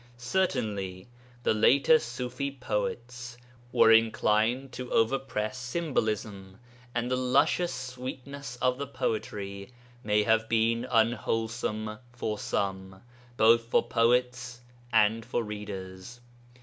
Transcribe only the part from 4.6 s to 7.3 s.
to overpress symbolism, and the